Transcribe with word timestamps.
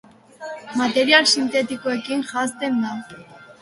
Material 0.81 1.29
sintetikoekin 1.33 2.27
janzten 2.35 2.85
da. 2.85 2.99